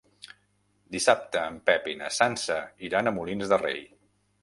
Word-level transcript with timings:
Dissabte 0.95 1.45
en 1.51 1.61
Pep 1.71 1.87
i 1.93 1.95
na 2.01 2.11
Sança 2.17 2.59
iran 2.91 3.11
a 3.11 3.17
Molins 3.19 3.55
de 3.57 3.65
Rei. 3.69 3.89